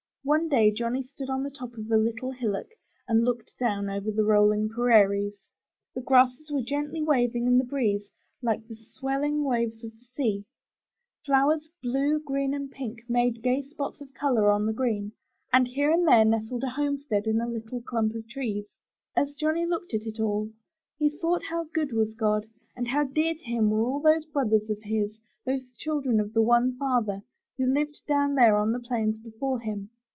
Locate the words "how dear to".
22.89-23.43